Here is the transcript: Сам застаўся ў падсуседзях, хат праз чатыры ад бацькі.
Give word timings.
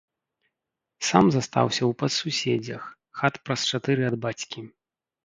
Сам 1.09 1.25
застаўся 1.35 1.79
ў 1.79 1.91
падсуседзях, 1.99 2.81
хат 3.21 3.39
праз 3.49 3.67
чатыры 3.73 4.01
ад 4.09 4.15
бацькі. 4.25 4.65